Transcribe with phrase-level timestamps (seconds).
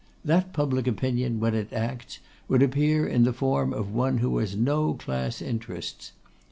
[0.25, 2.17] That public opinion, when it acts,
[2.47, 6.13] would appear in the form of one who has no class interests.